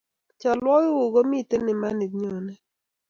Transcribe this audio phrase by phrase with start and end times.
[0.39, 2.61] chalwogikyuk ko miten emani nyonet